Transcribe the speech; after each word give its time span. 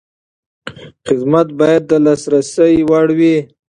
خدمت 1.07 1.47
باید 1.59 1.83
د 1.89 1.91
لاسرسي 2.05 2.73
وړ 2.89 3.07
وي. 3.19 3.35